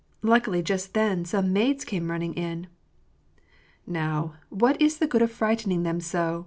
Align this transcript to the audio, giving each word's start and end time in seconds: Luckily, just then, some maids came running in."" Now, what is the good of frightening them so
Luckily, 0.23 0.63
just 0.63 0.95
then, 0.95 1.25
some 1.25 1.53
maids 1.53 1.85
came 1.85 2.09
running 2.09 2.33
in."" 2.33 2.65
Now, 3.85 4.33
what 4.49 4.81
is 4.81 4.97
the 4.97 5.05
good 5.05 5.21
of 5.21 5.31
frightening 5.31 5.83
them 5.83 5.99
so 5.99 6.39